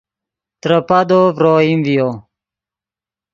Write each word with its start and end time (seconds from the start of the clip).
ترے 0.61 0.79
پادو 0.87 1.21
ڤرو 1.35 1.51
اوئیم 1.57 1.79
ڤیو 1.85 2.09